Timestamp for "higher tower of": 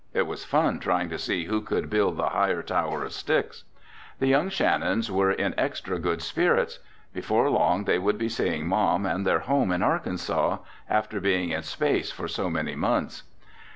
2.29-3.13